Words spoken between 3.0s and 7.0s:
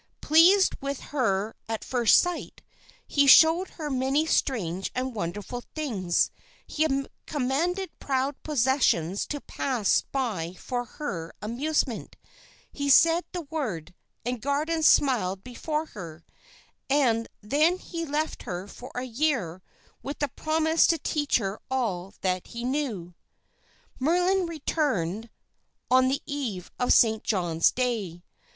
he showed her many strange and wonderful things; he